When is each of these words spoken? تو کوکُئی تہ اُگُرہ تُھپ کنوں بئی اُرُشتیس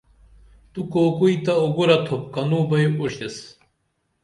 تو 0.71 0.79
کوکُئی 0.91 1.35
تہ 1.45 1.53
اُگُرہ 1.63 1.97
تُھپ 2.05 2.23
کنوں 2.33 2.65
بئی 2.69 2.85
اُرُشتیس 2.99 3.35